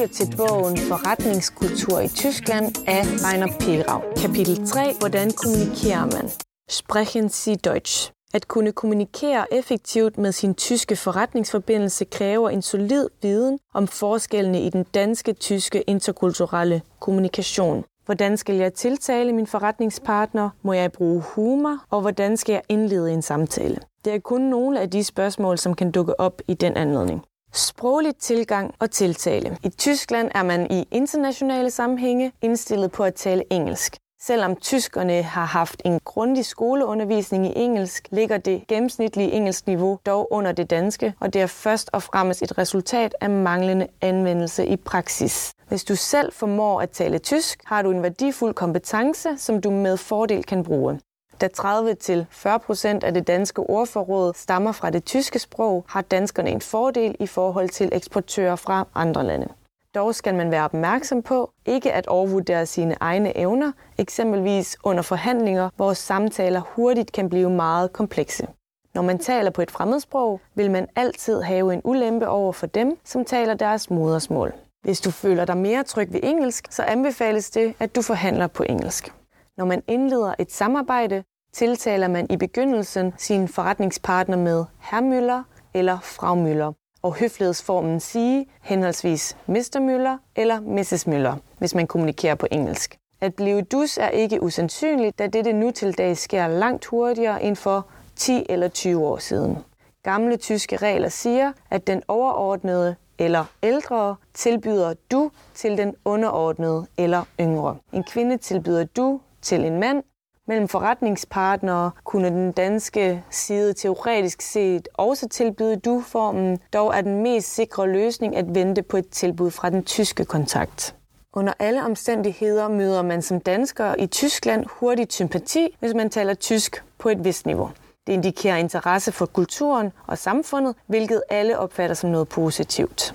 lytte 0.00 0.14
til 0.14 0.36
bogen 0.36 0.78
Forretningskultur 0.78 2.00
i 2.00 2.08
Tyskland 2.08 2.66
af 2.86 3.02
Rainer 3.24 3.48
Pilgrav. 3.60 4.02
Kapitel 4.16 4.66
3. 4.66 4.94
Hvordan 4.98 5.30
kommunikerer 5.30 6.04
man? 6.04 6.30
Sprechen 6.68 7.28
Sie 7.28 7.56
Deutsch. 7.56 8.12
At 8.34 8.48
kunne 8.48 8.72
kommunikere 8.72 9.54
effektivt 9.54 10.18
med 10.18 10.32
sin 10.32 10.54
tyske 10.54 10.96
forretningsforbindelse 10.96 12.04
kræver 12.04 12.50
en 12.50 12.62
solid 12.62 13.08
viden 13.22 13.58
om 13.74 13.86
forskellene 13.86 14.62
i 14.62 14.70
den 14.70 14.84
danske-tyske 14.94 15.82
interkulturelle 15.82 16.82
kommunikation. 17.00 17.84
Hvordan 18.06 18.36
skal 18.36 18.54
jeg 18.54 18.74
tiltale 18.74 19.32
min 19.32 19.46
forretningspartner? 19.46 20.50
Må 20.62 20.72
jeg 20.72 20.92
bruge 20.92 21.22
humor? 21.22 21.78
Og 21.90 22.00
hvordan 22.00 22.36
skal 22.36 22.52
jeg 22.52 22.62
indlede 22.68 23.12
en 23.12 23.22
samtale? 23.22 23.78
Det 24.04 24.14
er 24.14 24.18
kun 24.18 24.40
nogle 24.40 24.80
af 24.80 24.90
de 24.90 25.04
spørgsmål, 25.04 25.58
som 25.58 25.74
kan 25.74 25.90
dukke 25.90 26.20
op 26.20 26.42
i 26.48 26.54
den 26.54 26.76
anledning. 26.76 27.24
Sprogligt 27.56 28.18
tilgang 28.20 28.74
og 28.78 28.90
tiltale. 28.90 29.58
I 29.62 29.68
Tyskland 29.68 30.30
er 30.34 30.42
man 30.42 30.72
i 30.72 30.88
internationale 30.90 31.70
sammenhænge 31.70 32.32
indstillet 32.42 32.92
på 32.92 33.04
at 33.04 33.14
tale 33.14 33.52
engelsk. 33.52 33.96
Selvom 34.22 34.56
tyskerne 34.56 35.22
har 35.22 35.44
haft 35.44 35.82
en 35.84 36.00
grundig 36.04 36.44
skoleundervisning 36.44 37.46
i 37.46 37.52
engelsk, 37.56 38.08
ligger 38.10 38.38
det 38.38 38.66
gennemsnitlige 38.68 39.32
engelsk 39.32 39.66
niveau 39.66 39.98
dog 40.06 40.32
under 40.32 40.52
det 40.52 40.70
danske, 40.70 41.14
og 41.20 41.32
det 41.32 41.42
er 41.42 41.46
først 41.46 41.90
og 41.92 42.02
fremmest 42.02 42.42
et 42.42 42.58
resultat 42.58 43.14
af 43.20 43.30
manglende 43.30 43.86
anvendelse 44.00 44.66
i 44.66 44.76
praksis. 44.76 45.52
Hvis 45.68 45.84
du 45.84 45.96
selv 45.96 46.32
formår 46.32 46.80
at 46.80 46.90
tale 46.90 47.18
tysk, 47.18 47.60
har 47.64 47.82
du 47.82 47.90
en 47.90 48.02
værdifuld 48.02 48.54
kompetence, 48.54 49.28
som 49.38 49.60
du 49.60 49.70
med 49.70 49.96
fordel 49.96 50.44
kan 50.44 50.64
bruge. 50.64 51.00
Da 51.40 51.48
30-40% 51.58 53.04
af 53.04 53.14
det 53.14 53.26
danske 53.26 53.62
ordforråd 53.62 54.32
stammer 54.34 54.72
fra 54.72 54.90
det 54.90 55.04
tyske 55.04 55.38
sprog, 55.38 55.84
har 55.88 56.00
danskerne 56.00 56.50
en 56.50 56.60
fordel 56.60 57.16
i 57.20 57.26
forhold 57.26 57.68
til 57.68 57.88
eksportører 57.92 58.56
fra 58.56 58.86
andre 58.94 59.24
lande. 59.24 59.48
Dog 59.94 60.14
skal 60.14 60.34
man 60.34 60.50
være 60.50 60.64
opmærksom 60.64 61.22
på 61.22 61.50
ikke 61.66 61.92
at 61.92 62.06
overvurdere 62.06 62.66
sine 62.66 62.96
egne 63.00 63.36
evner, 63.36 63.72
eksempelvis 63.98 64.76
under 64.84 65.02
forhandlinger, 65.02 65.70
hvor 65.76 65.92
samtaler 65.92 66.60
hurtigt 66.60 67.12
kan 67.12 67.28
blive 67.28 67.50
meget 67.50 67.92
komplekse. 67.92 68.46
Når 68.94 69.02
man 69.02 69.18
taler 69.18 69.50
på 69.50 69.62
et 69.62 69.70
fremmedsprog, 69.70 70.40
vil 70.54 70.70
man 70.70 70.88
altid 70.96 71.42
have 71.42 71.72
en 71.72 71.80
ulempe 71.84 72.28
over 72.28 72.52
for 72.52 72.66
dem, 72.66 72.98
som 73.04 73.24
taler 73.24 73.54
deres 73.54 73.90
modersmål. 73.90 74.52
Hvis 74.82 75.00
du 75.00 75.10
føler 75.10 75.44
dig 75.44 75.56
mere 75.56 75.82
tryg 75.82 76.12
ved 76.12 76.20
engelsk, 76.22 76.66
så 76.70 76.82
anbefales 76.82 77.50
det, 77.50 77.74
at 77.80 77.96
du 77.96 78.02
forhandler 78.02 78.46
på 78.46 78.62
engelsk. 78.62 79.12
Når 79.56 79.64
man 79.64 79.82
indleder 79.88 80.34
et 80.38 80.52
samarbejde, 80.52 81.24
tiltaler 81.52 82.08
man 82.08 82.26
i 82.30 82.36
begyndelsen 82.36 83.14
sin 83.18 83.48
forretningspartner 83.48 84.36
med 84.36 84.64
herr 84.80 85.00
Møller 85.00 85.42
eller 85.74 85.98
frau 86.02 86.34
Møller, 86.34 86.72
og 87.02 87.14
høflighedsformen 87.14 88.00
sige 88.00 88.46
henholdsvis 88.62 89.36
Mr. 89.46 89.80
Møller 89.80 90.18
eller 90.36 90.60
Mrs. 90.60 91.06
Møller, 91.06 91.36
hvis 91.58 91.74
man 91.74 91.86
kommunikerer 91.86 92.34
på 92.34 92.46
engelsk. 92.50 92.96
At 93.20 93.34
blive 93.34 93.62
dus 93.62 93.98
er 93.98 94.08
ikke 94.08 94.42
usandsynligt, 94.42 95.18
da 95.18 95.26
dette 95.26 95.52
nu 95.52 95.70
til 95.70 95.98
dag 95.98 96.16
sker 96.16 96.48
langt 96.48 96.84
hurtigere 96.84 97.42
end 97.42 97.56
for 97.56 97.86
10 98.16 98.46
eller 98.48 98.68
20 98.68 99.06
år 99.06 99.18
siden. 99.18 99.58
Gamle 100.02 100.36
tyske 100.36 100.76
regler 100.76 101.08
siger, 101.08 101.52
at 101.70 101.86
den 101.86 102.02
overordnede 102.08 102.96
eller 103.18 103.44
ældre 103.62 104.16
tilbyder 104.34 104.94
du 105.10 105.30
til 105.54 105.78
den 105.78 105.94
underordnede 106.04 106.86
eller 106.98 107.22
yngre. 107.40 107.76
En 107.92 108.04
kvinde 108.04 108.36
tilbyder 108.36 108.84
du 108.84 109.20
til 109.46 109.64
en 109.64 109.80
mand. 109.80 110.02
Mellem 110.48 110.68
forretningspartnere 110.68 111.90
kunne 112.04 112.28
den 112.28 112.52
danske 112.52 113.24
side 113.30 113.72
teoretisk 113.72 114.42
set 114.42 114.88
også 114.94 115.28
tilbyde 115.28 115.76
du-formen, 115.76 116.58
dog 116.72 116.96
er 116.96 117.00
den 117.00 117.22
mest 117.22 117.54
sikre 117.54 117.88
løsning 117.88 118.36
at 118.36 118.54
vente 118.54 118.82
på 118.82 118.96
et 118.96 119.08
tilbud 119.08 119.50
fra 119.50 119.70
den 119.70 119.84
tyske 119.84 120.24
kontakt. 120.24 120.96
Under 121.32 121.52
alle 121.58 121.84
omstændigheder 121.84 122.68
møder 122.68 123.02
man 123.02 123.22
som 123.22 123.40
dansker 123.40 123.94
i 123.98 124.06
Tyskland 124.06 124.64
hurtigt 124.68 125.12
sympati, 125.12 125.76
hvis 125.80 125.94
man 125.94 126.10
taler 126.10 126.34
tysk 126.34 126.84
på 126.98 127.08
et 127.08 127.24
vist 127.24 127.46
niveau. 127.46 127.70
Det 128.06 128.12
indikerer 128.12 128.56
interesse 128.56 129.12
for 129.12 129.26
kulturen 129.26 129.92
og 130.06 130.18
samfundet, 130.18 130.74
hvilket 130.86 131.22
alle 131.30 131.58
opfatter 131.58 131.94
som 131.94 132.10
noget 132.10 132.28
positivt. 132.28 133.14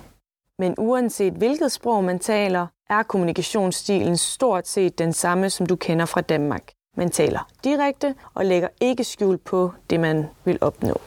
Men 0.58 0.74
uanset 0.78 1.32
hvilket 1.32 1.72
sprog 1.72 2.04
man 2.04 2.18
taler, 2.18 2.66
er 2.90 3.02
kommunikationsstilen 3.02 4.16
stort 4.16 4.68
set 4.68 4.98
den 4.98 5.12
samme, 5.12 5.50
som 5.50 5.66
du 5.66 5.76
kender 5.76 6.06
fra 6.06 6.20
Danmark. 6.20 6.72
Man 6.96 7.10
taler 7.10 7.48
direkte 7.64 8.14
og 8.34 8.44
lægger 8.46 8.68
ikke 8.80 9.04
skjul 9.04 9.38
på 9.38 9.72
det, 9.90 10.00
man 10.00 10.26
vil 10.44 10.58
opnå. 10.60 11.00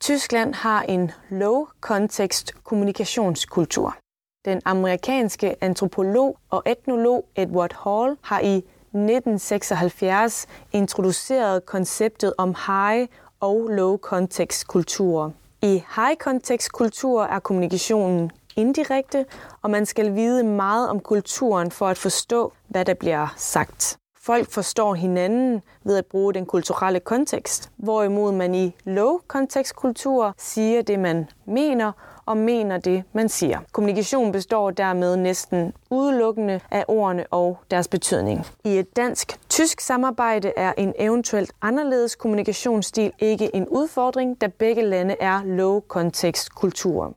Tyskland 0.00 0.54
har 0.54 0.82
en 0.82 1.10
low-context 1.30 2.52
kommunikationskultur. 2.64 3.96
Den 4.44 4.60
amerikanske 4.64 5.56
antropolog 5.60 6.38
og 6.50 6.62
etnolog 6.66 7.24
Edward 7.36 7.76
Hall 7.84 8.16
har 8.22 8.40
i 8.40 8.56
1976 8.56 10.46
introduceret 10.72 11.66
konceptet 11.66 12.34
om 12.38 12.54
high 12.66 13.08
og 13.40 13.68
low 13.68 13.96
context 13.96 14.66
kultur. 14.66 15.32
I 15.62 15.82
high 15.96 16.16
context 16.20 16.72
kultur 16.72 17.22
er 17.22 17.38
kommunikationen 17.38 18.30
indirekte, 18.56 19.26
og 19.62 19.70
man 19.70 19.86
skal 19.86 20.14
vide 20.14 20.44
meget 20.44 20.88
om 20.88 21.00
kulturen 21.00 21.70
for 21.70 21.88
at 21.88 21.98
forstå, 21.98 22.52
hvad 22.68 22.84
der 22.84 22.94
bliver 22.94 23.34
sagt. 23.36 23.98
Folk 24.26 24.50
forstår 24.50 24.94
hinanden 24.94 25.62
ved 25.84 25.96
at 25.96 26.06
bruge 26.06 26.34
den 26.34 26.46
kulturelle 26.46 27.00
kontekst, 27.00 27.70
hvorimod 27.76 28.32
man 28.32 28.54
i 28.54 28.76
low-kontekstkultur 28.84 30.34
siger 30.38 30.82
det, 30.82 30.98
man 30.98 31.28
mener, 31.46 31.92
og 32.26 32.36
mener 32.36 32.78
det, 32.78 33.04
man 33.12 33.28
siger. 33.28 33.58
Kommunikation 33.72 34.32
består 34.32 34.70
dermed 34.70 35.16
næsten 35.16 35.72
udelukkende 35.90 36.60
af 36.70 36.84
ordene 36.88 37.26
og 37.30 37.58
deres 37.70 37.88
betydning. 37.88 38.46
I 38.64 38.78
et 38.78 38.96
dansk-tysk 38.96 39.80
samarbejde 39.80 40.52
er 40.56 40.72
en 40.78 40.94
eventuelt 40.98 41.52
anderledes 41.62 42.16
kommunikationsstil 42.16 43.12
ikke 43.18 43.56
en 43.56 43.68
udfordring, 43.68 44.40
da 44.40 44.46
begge 44.46 44.82
lande 44.82 45.16
er 45.20 45.40
low-kontekstkulturer. 45.44 47.12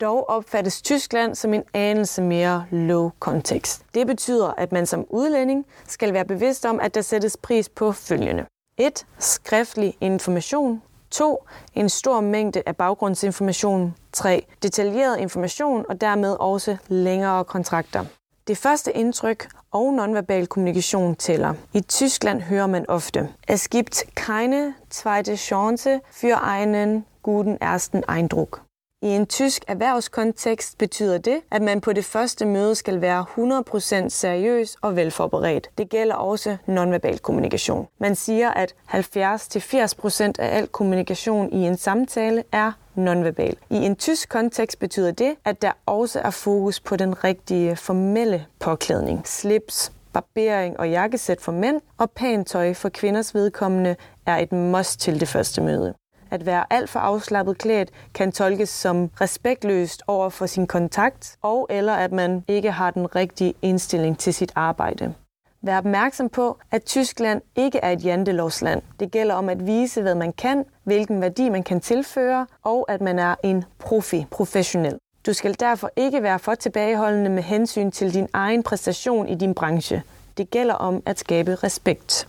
Dog 0.00 0.30
opfattes 0.30 0.82
Tyskland 0.82 1.34
som 1.34 1.54
en 1.54 1.62
anelse 1.74 2.22
mere 2.22 2.66
low 2.70 3.10
context. 3.20 3.82
Det 3.94 4.06
betyder, 4.06 4.48
at 4.58 4.72
man 4.72 4.86
som 4.86 5.06
udlænding 5.08 5.66
skal 5.88 6.12
være 6.12 6.24
bevidst 6.24 6.66
om, 6.66 6.80
at 6.80 6.94
der 6.94 7.00
sættes 7.00 7.36
pris 7.36 7.68
på 7.68 7.92
følgende. 7.92 8.46
1. 8.78 9.06
Skriftlig 9.18 9.96
information. 10.00 10.82
2. 11.10 11.44
En 11.74 11.88
stor 11.88 12.20
mængde 12.20 12.62
af 12.66 12.76
baggrundsinformation. 12.76 13.94
3. 14.12 14.46
Detaljeret 14.62 15.20
information 15.20 15.84
og 15.88 16.00
dermed 16.00 16.36
også 16.40 16.76
længere 16.88 17.44
kontrakter. 17.44 18.04
Det 18.46 18.58
første 18.58 18.92
indtryk 18.92 19.48
og 19.70 19.92
nonverbal 19.94 20.46
kommunikation 20.46 21.14
tæller. 21.14 21.54
I 21.72 21.80
Tyskland 21.80 22.40
hører 22.40 22.66
man 22.66 22.84
ofte, 22.88 23.28
Es 23.48 23.68
gibt 23.68 24.04
keine 24.14 24.74
zweite 24.92 25.36
Chance 25.36 26.00
für 26.10 26.60
einen 26.60 27.04
guten 27.22 27.58
ersten 27.60 28.04
Eindruck. 28.08 28.69
I 29.02 29.06
en 29.06 29.26
tysk 29.26 29.64
erhvervskontekst 29.68 30.78
betyder 30.78 31.18
det, 31.18 31.40
at 31.50 31.62
man 31.62 31.80
på 31.80 31.92
det 31.92 32.04
første 32.04 32.46
møde 32.46 32.74
skal 32.74 33.00
være 33.00 33.26
100% 34.04 34.08
seriøs 34.08 34.76
og 34.80 34.96
velforberedt. 34.96 35.70
Det 35.78 35.88
gælder 35.88 36.14
også 36.14 36.56
nonverbal 36.66 37.18
kommunikation. 37.18 37.88
Man 37.98 38.14
siger, 38.14 38.50
at 38.50 38.74
70-80% 38.88 40.32
af 40.38 40.56
al 40.56 40.66
kommunikation 40.66 41.52
i 41.52 41.66
en 41.66 41.76
samtale 41.76 42.44
er 42.52 42.72
nonverbal. 42.94 43.56
I 43.70 43.76
en 43.76 43.96
tysk 43.96 44.28
kontekst 44.28 44.78
betyder 44.78 45.10
det, 45.10 45.34
at 45.44 45.62
der 45.62 45.72
også 45.86 46.20
er 46.20 46.30
fokus 46.30 46.80
på 46.80 46.96
den 46.96 47.24
rigtige 47.24 47.76
formelle 47.76 48.46
påklædning. 48.58 49.22
Slips, 49.24 49.92
barbering 50.12 50.80
og 50.80 50.90
jakkesæt 50.90 51.40
for 51.40 51.52
mænd 51.52 51.80
og 51.98 52.10
pænt 52.10 52.48
tøj 52.48 52.74
for 52.74 52.88
kvinders 52.88 53.34
vedkommende 53.34 53.96
er 54.26 54.36
et 54.36 54.52
must 54.52 55.00
til 55.00 55.20
det 55.20 55.28
første 55.28 55.60
møde. 55.60 55.94
At 56.30 56.46
være 56.46 56.64
alt 56.70 56.90
for 56.90 57.00
afslappet 57.00 57.58
klædt 57.58 57.90
kan 58.14 58.32
tolkes 58.32 58.68
som 58.68 59.10
respektløst 59.20 60.02
over 60.06 60.28
for 60.28 60.46
sin 60.46 60.66
kontakt, 60.66 61.36
og 61.42 61.66
eller 61.70 61.94
at 61.94 62.12
man 62.12 62.44
ikke 62.48 62.70
har 62.70 62.90
den 62.90 63.16
rigtige 63.16 63.54
indstilling 63.62 64.18
til 64.18 64.34
sit 64.34 64.52
arbejde. 64.54 65.14
Vær 65.62 65.78
opmærksom 65.78 66.28
på, 66.28 66.58
at 66.70 66.84
Tyskland 66.84 67.42
ikke 67.56 67.78
er 67.78 67.90
et 67.90 68.04
jantelovsland. 68.04 68.82
Det 69.00 69.10
gælder 69.10 69.34
om 69.34 69.48
at 69.48 69.66
vise, 69.66 70.02
hvad 70.02 70.14
man 70.14 70.32
kan, 70.32 70.64
hvilken 70.84 71.20
værdi 71.20 71.48
man 71.48 71.62
kan 71.62 71.80
tilføre, 71.80 72.46
og 72.62 72.86
at 72.88 73.00
man 73.00 73.18
er 73.18 73.34
en 73.42 73.64
profi, 73.78 74.26
professionel. 74.30 74.98
Du 75.26 75.32
skal 75.32 75.60
derfor 75.60 75.90
ikke 75.96 76.22
være 76.22 76.38
for 76.38 76.54
tilbageholdende 76.54 77.30
med 77.30 77.42
hensyn 77.42 77.90
til 77.90 78.14
din 78.14 78.28
egen 78.32 78.62
præstation 78.62 79.28
i 79.28 79.34
din 79.34 79.54
branche. 79.54 80.02
Det 80.36 80.50
gælder 80.50 80.74
om 80.74 81.02
at 81.06 81.18
skabe 81.18 81.54
respekt. 81.54 82.28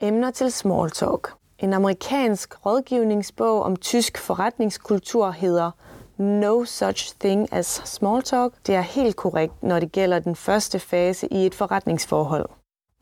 Emner 0.00 0.30
til 0.30 0.52
small 0.52 0.90
talk. 0.90 1.28
En 1.58 1.72
amerikansk 1.72 2.66
rådgivningsbog 2.66 3.62
om 3.62 3.76
tysk 3.76 4.18
forretningskultur 4.18 5.30
hedder 5.30 5.70
No 6.18 6.64
Such 6.64 7.14
Thing 7.20 7.52
as 7.52 7.82
Small 7.84 8.22
Talk. 8.22 8.52
Det 8.66 8.74
er 8.74 8.80
helt 8.80 9.16
korrekt, 9.16 9.62
når 9.62 9.80
det 9.80 9.92
gælder 9.92 10.18
den 10.18 10.36
første 10.36 10.78
fase 10.78 11.28
i 11.32 11.46
et 11.46 11.54
forretningsforhold. 11.54 12.48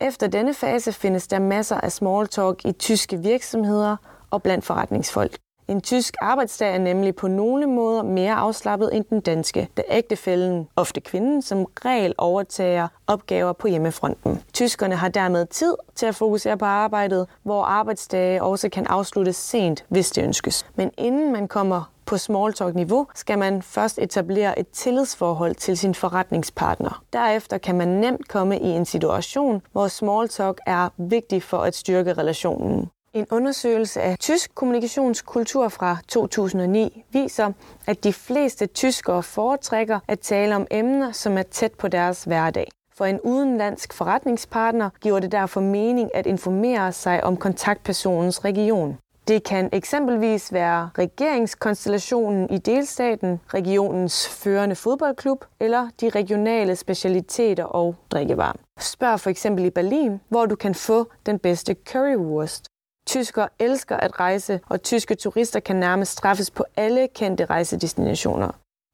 Efter 0.01 0.27
denne 0.27 0.53
fase 0.53 0.93
findes 0.93 1.27
der 1.27 1.39
masser 1.39 1.81
af 1.81 1.91
small 1.91 2.27
talk 2.27 2.65
i 2.65 2.71
tyske 2.71 3.17
virksomheder 3.17 3.97
og 4.29 4.43
blandt 4.43 4.65
forretningsfolk. 4.65 5.37
En 5.67 5.81
tysk 5.81 6.15
arbejdsdag 6.21 6.73
er 6.73 6.77
nemlig 6.77 7.15
på 7.15 7.27
nogle 7.27 7.65
måder 7.65 8.03
mere 8.03 8.33
afslappet 8.33 8.89
end 8.95 9.05
den 9.09 9.21
danske, 9.21 9.69
da 9.77 9.81
ægtefælden, 9.89 10.67
ofte 10.75 11.01
kvinden, 11.01 11.41
som 11.41 11.65
regel 11.85 12.13
overtager 12.17 12.87
opgaver 13.07 13.53
på 13.53 13.67
hjemmefronten. 13.67 14.41
Tyskerne 14.53 14.95
har 14.95 15.09
dermed 15.09 15.45
tid 15.45 15.75
til 15.95 16.05
at 16.05 16.15
fokusere 16.15 16.57
på 16.57 16.65
arbejdet, 16.65 17.27
hvor 17.43 17.63
arbejdsdage 17.63 18.43
også 18.43 18.69
kan 18.69 18.87
afsluttes 18.87 19.35
sent, 19.35 19.85
hvis 19.89 20.11
det 20.11 20.23
ønskes. 20.23 20.65
Men 20.75 20.91
inden 20.97 21.31
man 21.31 21.47
kommer 21.47 21.93
på 22.05 22.17
smalltalk-niveau 22.17 23.07
skal 23.15 23.39
man 23.39 23.61
først 23.61 23.99
etablere 23.99 24.59
et 24.59 24.67
tillidsforhold 24.67 25.55
til 25.55 25.77
sin 25.77 25.95
forretningspartner. 25.95 27.03
Derefter 27.13 27.57
kan 27.57 27.77
man 27.77 27.87
nemt 27.87 28.27
komme 28.27 28.59
i 28.59 28.67
en 28.67 28.85
situation, 28.85 29.61
hvor 29.71 29.87
smalltalk 29.87 30.59
er 30.65 30.89
vigtig 30.97 31.43
for 31.43 31.57
at 31.57 31.75
styrke 31.75 32.13
relationen. 32.13 32.89
En 33.13 33.27
undersøgelse 33.31 34.01
af 34.01 34.17
tysk 34.19 34.55
kommunikationskultur 34.55 35.67
fra 35.67 35.97
2009 36.07 37.03
viser, 37.11 37.51
at 37.87 38.03
de 38.03 38.13
fleste 38.13 38.65
tyskere 38.65 39.23
foretrækker 39.23 39.99
at 40.07 40.19
tale 40.19 40.55
om 40.55 40.67
emner, 40.71 41.11
som 41.11 41.37
er 41.37 41.43
tæt 41.43 41.71
på 41.73 41.87
deres 41.87 42.23
hverdag. 42.23 42.67
For 42.95 43.05
en 43.05 43.19
udenlandsk 43.21 43.93
forretningspartner 43.93 44.89
giver 45.01 45.19
det 45.19 45.31
derfor 45.31 45.61
mening 45.61 46.15
at 46.15 46.25
informere 46.25 46.91
sig 46.91 47.23
om 47.23 47.37
kontaktpersonens 47.37 48.45
region. 48.45 48.97
Det 49.27 49.43
kan 49.43 49.69
eksempelvis 49.71 50.53
være 50.53 50.89
regeringskonstellationen 50.97 52.49
i 52.49 52.57
delstaten, 52.57 53.39
regionens 53.53 54.29
førende 54.29 54.75
fodboldklub 54.75 55.45
eller 55.59 55.89
de 56.01 56.09
regionale 56.09 56.75
specialiteter 56.75 57.63
og 57.63 57.95
drikkevarer. 58.11 58.55
Spørg 58.79 59.19
for 59.19 59.29
eksempel 59.29 59.65
i 59.65 59.69
Berlin, 59.69 60.21
hvor 60.29 60.45
du 60.45 60.55
kan 60.55 60.75
få 60.75 61.07
den 61.25 61.39
bedste 61.39 61.75
currywurst. 61.91 62.72
Tyskere 63.07 63.49
elsker 63.59 63.97
at 63.97 64.19
rejse, 64.19 64.59
og 64.69 64.81
tyske 64.81 65.15
turister 65.15 65.59
kan 65.59 65.75
nærmest 65.75 66.11
straffes 66.11 66.51
på 66.51 66.65
alle 66.77 67.07
kendte 67.07 67.45
rejsedestinationer. 67.45 68.51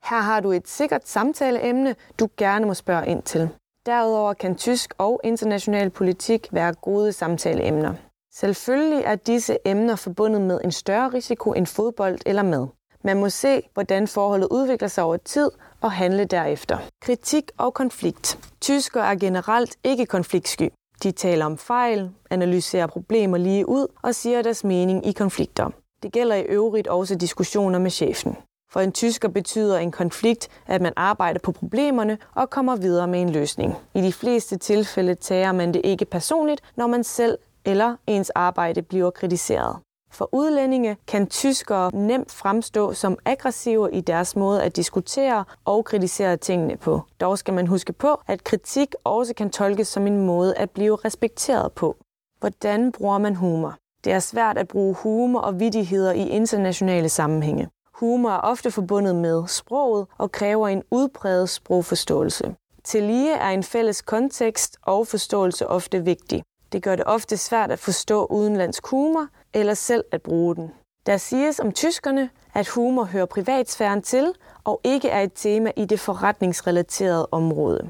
Her 0.10 0.22
har 0.22 0.40
du 0.40 0.52
et 0.52 0.68
sikkert 0.68 1.08
samtaleemne, 1.08 1.96
du 2.20 2.30
gerne 2.38 2.66
må 2.66 2.74
spørge 2.74 3.08
ind 3.08 3.24
til. 3.24 3.50
Derudover 3.86 4.34
kan 4.34 4.56
tysk 4.56 4.94
og 4.98 5.22
international 5.24 5.90
politik 5.90 6.48
være 6.52 6.74
gode 6.74 7.14
samtaleemner. 7.14 7.94
Selvfølgelig 8.34 9.04
er 9.06 9.16
disse 9.16 9.58
emner 9.66 9.96
forbundet 9.96 10.42
med 10.42 10.60
en 10.64 10.72
større 10.72 11.10
risiko 11.14 11.54
end 11.54 11.66
fodbold 11.66 12.20
eller 12.26 12.44
mad. 12.44 12.68
Man 13.04 13.20
må 13.20 13.30
se, 13.30 13.62
hvordan 13.74 14.08
forholdet 14.08 14.48
udvikler 14.52 14.88
sig 14.88 15.04
over 15.04 15.18
tid 15.18 15.52
og 15.82 15.92
handle 15.92 16.26
derefter. 16.26 16.78
Kritik 17.02 17.52
og 17.58 17.74
konflikt. 17.74 18.40
Tyskere 18.62 19.12
er 19.12 19.16
generelt 19.16 19.76
ikke 19.84 20.06
konfliktsky. 20.06 20.70
De 21.04 21.12
taler 21.12 21.46
om 21.46 21.58
fejl, 21.58 22.12
analyserer 22.30 22.88
problemer 22.88 23.38
lige 23.38 23.70
ud 23.70 23.88
og 24.04 24.16
siger 24.16 24.42
deres 24.42 24.64
mening 24.64 25.08
i 25.08 25.12
konflikter. 25.12 25.70
Det 26.04 26.12
gælder 26.12 26.36
i 26.36 26.42
øvrigt 26.42 26.88
også 26.88 27.16
diskussioner 27.16 27.80
med 27.80 27.92
chefen. 27.92 28.38
For 28.72 28.80
en 28.80 28.92
tysker 28.92 29.28
betyder 29.28 29.78
en 29.78 29.92
konflikt, 29.92 30.48
at 30.68 30.82
man 30.82 30.94
arbejder 30.96 31.40
på 31.40 31.52
problemerne 31.52 32.18
og 32.36 32.50
kommer 32.50 32.76
videre 32.76 33.08
med 33.08 33.22
en 33.22 33.30
løsning. 33.30 33.76
I 33.96 34.02
de 34.02 34.14
fleste 34.14 34.58
tilfælde 34.58 35.16
tager 35.16 35.52
man 35.52 35.74
det 35.74 35.82
ikke 35.84 36.06
personligt, 36.06 36.62
når 36.76 36.88
man 36.88 37.04
selv 37.04 37.38
eller 37.66 37.96
ens 38.08 38.30
arbejde 38.30 38.82
bliver 38.82 39.10
kritiseret. 39.10 39.78
For 40.12 40.30
udlændinge 40.32 40.98
kan 41.08 41.28
tyskere 41.28 41.92
nemt 41.94 42.32
fremstå 42.32 42.94
som 42.94 43.18
aggressive 43.26 43.92
i 43.92 44.02
deres 44.02 44.36
måde 44.36 44.64
at 44.64 44.76
diskutere 44.76 45.46
og 45.66 45.86
kritisere 45.86 46.38
tingene 46.38 46.78
på. 46.78 47.02
Dog 47.20 47.38
skal 47.38 47.54
man 47.54 47.68
huske 47.68 47.94
på, 47.94 48.22
at 48.28 48.44
kritik 48.44 48.96
også 49.04 49.34
kan 49.34 49.50
tolkes 49.50 49.88
som 49.88 50.08
en 50.08 50.26
måde 50.26 50.56
at 50.56 50.70
blive 50.70 50.96
respekteret 50.96 51.72
på. 51.72 51.98
Hvordan 52.40 52.92
bruger 52.92 53.18
man 53.18 53.36
humor? 53.36 53.76
Det 54.04 54.14
er 54.14 54.20
svært 54.20 54.58
at 54.58 54.68
bruge 54.68 54.96
humor 54.96 55.40
og 55.40 55.60
vidigheder 55.60 56.12
i 56.12 56.30
internationale 56.30 57.10
sammenhænge. 57.10 57.70
Humor 57.94 58.30
er 58.30 58.42
ofte 58.42 58.72
forbundet 58.72 59.16
med 59.16 59.48
sproget 59.48 60.08
og 60.18 60.32
kræver 60.32 60.68
en 60.68 60.84
udbredet 60.92 61.50
sprogforståelse. 61.50 62.56
Tillige 62.84 63.34
er 63.34 63.50
en 63.50 63.64
fælles 63.64 64.02
kontekst 64.02 64.78
og 64.82 65.08
forståelse 65.08 65.68
ofte 65.68 66.04
vigtig. 66.06 66.44
Det 66.72 66.84
gør 66.84 66.96
det 66.96 67.06
ofte 67.06 67.38
svært 67.38 67.72
at 67.72 67.80
forstå 67.80 68.26
udenlandsk 68.26 68.88
humor 68.88 69.28
eller 69.54 69.74
selv 69.74 70.04
at 70.12 70.22
bruge 70.22 70.56
den. 70.56 70.72
Der 71.06 71.18
siges 71.18 71.60
om 71.60 71.72
tyskerne, 71.72 72.30
at 72.54 72.68
humor 72.68 73.04
hører 73.04 73.26
privatsfæren 73.26 74.02
til 74.02 74.34
og 74.64 74.82
ikke 74.84 75.10
er 75.10 75.22
et 75.22 75.32
tema 75.36 75.72
i 75.76 75.86
det 75.86 76.00
forretningsrelaterede 76.00 77.28
område. 77.32 77.90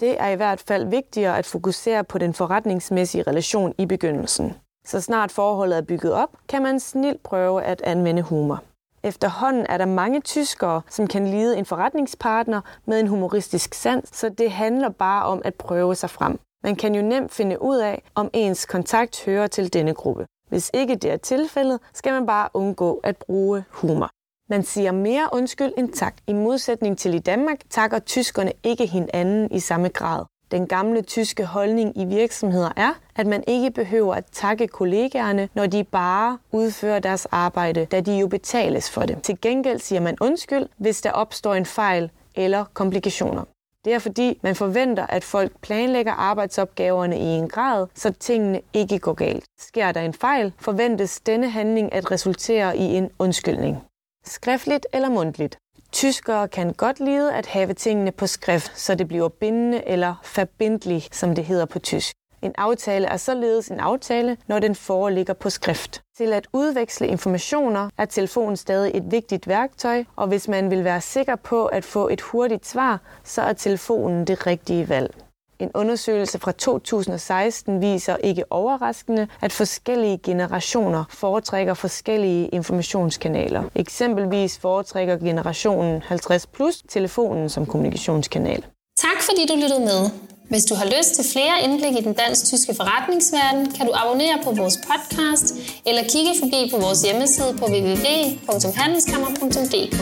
Det 0.00 0.20
er 0.20 0.28
i 0.28 0.36
hvert 0.36 0.60
fald 0.60 0.86
vigtigere 0.88 1.38
at 1.38 1.46
fokusere 1.46 2.04
på 2.04 2.18
den 2.18 2.34
forretningsmæssige 2.34 3.22
relation 3.22 3.74
i 3.78 3.86
begyndelsen. 3.86 4.54
Så 4.86 5.00
snart 5.00 5.32
forholdet 5.32 5.78
er 5.78 5.82
bygget 5.82 6.12
op, 6.12 6.28
kan 6.48 6.62
man 6.62 6.80
snilt 6.80 7.22
prøve 7.22 7.62
at 7.62 7.82
anvende 7.82 8.22
humor. 8.22 8.62
Efterhånden 9.02 9.66
er 9.68 9.78
der 9.78 9.86
mange 9.86 10.20
tyskere, 10.20 10.82
som 10.88 11.06
kan 11.06 11.26
lide 11.26 11.56
en 11.56 11.64
forretningspartner 11.64 12.60
med 12.86 13.00
en 13.00 13.06
humoristisk 13.06 13.74
sans, 13.74 14.16
så 14.16 14.28
det 14.28 14.50
handler 14.50 14.88
bare 14.88 15.24
om 15.26 15.42
at 15.44 15.54
prøve 15.54 15.94
sig 15.94 16.10
frem. 16.10 16.40
Man 16.64 16.76
kan 16.76 16.94
jo 16.94 17.02
nemt 17.02 17.32
finde 17.32 17.62
ud 17.62 17.76
af, 17.76 18.02
om 18.14 18.30
ens 18.32 18.66
kontakt 18.66 19.24
hører 19.24 19.46
til 19.46 19.72
denne 19.72 19.94
gruppe. 19.94 20.26
Hvis 20.48 20.70
ikke 20.74 20.96
det 20.96 21.10
er 21.10 21.16
tilfældet, 21.16 21.80
skal 21.94 22.12
man 22.12 22.26
bare 22.26 22.48
undgå 22.54 23.00
at 23.04 23.16
bruge 23.16 23.64
humor. 23.70 24.10
Man 24.50 24.62
siger 24.62 24.92
mere 24.92 25.28
undskyld 25.32 25.72
end 25.78 25.92
tak. 25.92 26.14
I 26.26 26.32
modsætning 26.32 26.98
til 26.98 27.14
i 27.14 27.18
Danmark 27.18 27.58
takker 27.70 27.98
tyskerne 27.98 28.52
ikke 28.62 28.86
hinanden 28.86 29.52
i 29.52 29.60
samme 29.60 29.88
grad. 29.88 30.24
Den 30.50 30.66
gamle 30.66 31.02
tyske 31.02 31.44
holdning 31.44 31.98
i 31.98 32.04
virksomheder 32.04 32.70
er, 32.76 32.92
at 33.16 33.26
man 33.26 33.44
ikke 33.46 33.70
behøver 33.70 34.14
at 34.14 34.24
takke 34.32 34.68
kollegaerne, 34.68 35.48
når 35.54 35.66
de 35.66 35.84
bare 35.84 36.38
udfører 36.52 36.98
deres 36.98 37.26
arbejde, 37.26 37.84
da 37.84 38.00
de 38.00 38.18
jo 38.18 38.26
betales 38.26 38.90
for 38.90 39.02
det. 39.02 39.22
Til 39.22 39.40
gengæld 39.40 39.78
siger 39.78 40.00
man 40.00 40.16
undskyld, 40.20 40.66
hvis 40.76 41.00
der 41.00 41.12
opstår 41.12 41.54
en 41.54 41.66
fejl 41.66 42.10
eller 42.34 42.64
komplikationer. 42.74 43.44
Det 43.84 43.94
er 43.94 43.98
fordi, 43.98 44.38
man 44.42 44.56
forventer, 44.56 45.06
at 45.06 45.24
folk 45.24 45.52
planlægger 45.60 46.12
arbejdsopgaverne 46.12 47.18
i 47.18 47.24
en 47.24 47.48
grad, 47.48 47.86
så 47.94 48.10
tingene 48.10 48.60
ikke 48.72 48.98
går 48.98 49.12
galt. 49.12 49.44
Sker 49.60 49.92
der 49.92 50.00
en 50.00 50.14
fejl, 50.14 50.52
forventes 50.58 51.20
denne 51.20 51.50
handling 51.50 51.92
at 51.92 52.10
resultere 52.10 52.76
i 52.76 52.82
en 52.96 53.10
undskyldning. 53.18 53.76
Skriftligt 54.24 54.86
eller 54.92 55.08
mundtligt. 55.08 55.58
Tyskere 55.92 56.48
kan 56.48 56.72
godt 56.72 57.00
lide 57.00 57.34
at 57.34 57.46
have 57.46 57.74
tingene 57.74 58.12
på 58.12 58.26
skrift, 58.26 58.80
så 58.80 58.94
det 58.94 59.08
bliver 59.08 59.28
bindende 59.28 59.88
eller 59.88 60.14
forbindelig, 60.24 61.08
som 61.12 61.34
det 61.34 61.44
hedder 61.44 61.64
på 61.64 61.78
tysk. 61.78 62.16
En 62.42 62.52
aftale 62.58 63.06
er 63.06 63.16
således 63.16 63.68
en 63.68 63.80
aftale, 63.80 64.36
når 64.46 64.58
den 64.58 64.74
foreligger 64.74 65.34
på 65.34 65.50
skrift. 65.50 66.02
Til 66.16 66.32
at 66.32 66.46
udveksle 66.52 67.06
informationer 67.06 67.90
er 67.98 68.04
telefonen 68.04 68.56
stadig 68.56 68.90
et 68.94 69.10
vigtigt 69.10 69.48
værktøj, 69.48 70.04
og 70.16 70.28
hvis 70.28 70.48
man 70.48 70.70
vil 70.70 70.84
være 70.84 71.00
sikker 71.00 71.36
på 71.36 71.66
at 71.66 71.84
få 71.84 72.08
et 72.08 72.20
hurtigt 72.20 72.66
svar, 72.66 73.00
så 73.24 73.42
er 73.42 73.52
telefonen 73.52 74.24
det 74.24 74.46
rigtige 74.46 74.88
valg. 74.88 75.14
En 75.58 75.70
undersøgelse 75.74 76.38
fra 76.38 76.52
2016 76.52 77.80
viser 77.80 78.16
ikke 78.16 78.44
overraskende, 78.50 79.28
at 79.40 79.52
forskellige 79.52 80.18
generationer 80.18 81.04
foretrækker 81.10 81.74
forskellige 81.74 82.48
informationskanaler. 82.48 83.62
Eksempelvis 83.74 84.58
foretrækker 84.58 85.16
generationen 85.16 86.02
50 86.02 86.46
plus 86.46 86.82
telefonen 86.88 87.48
som 87.48 87.66
kommunikationskanal. 87.66 88.66
Tak 88.96 89.22
fordi 89.22 89.46
du 89.46 89.54
lyttede 89.54 89.80
med. 89.80 90.27
Hvis 90.48 90.64
du 90.64 90.74
har 90.74 90.84
lyst 90.84 91.14
til 91.14 91.24
flere 91.32 91.62
indblik 91.64 91.92
i 92.00 92.04
den 92.04 92.12
dansk-tyske 92.12 92.74
forretningsverden, 92.74 93.72
kan 93.72 93.86
du 93.86 93.92
abonnere 93.94 94.38
på 94.44 94.50
vores 94.50 94.76
podcast 94.76 95.54
eller 95.86 96.02
kigge 96.02 96.30
forbi 96.40 96.70
på 96.72 96.78
vores 96.80 97.02
hjemmeside 97.02 97.54
på 97.58 97.66
www.handelskammer.dk. 97.66 99.94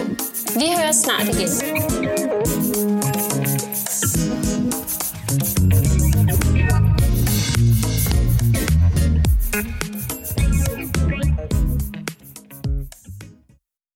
Vi 0.54 0.66
hører 0.76 0.92
snart 0.92 1.28
igen. 1.28 1.48